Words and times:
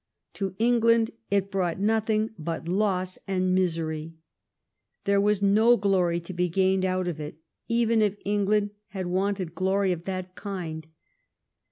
To 0.33 0.55
England 0.57 1.11
it 1.29 1.51
brought 1.51 1.79
nothing 1.79 2.31
but 2.39 2.67
loss 2.67 3.19
and 3.27 3.53
mis 3.53 3.77
ery. 3.77 4.15
There 5.03 5.21
was 5.21 5.43
no 5.43 5.77
glory 5.77 6.19
to 6.21 6.33
be 6.33 6.49
gained 6.49 6.83
out 6.83 7.07
of 7.07 7.19
it, 7.19 7.37
even 7.67 8.01
if 8.01 8.17
England 8.25 8.71
had 8.87 9.05
wanted 9.05 9.53
glory 9.53 9.91
of 9.91 10.05
that 10.05 10.33
kind. 10.33 10.87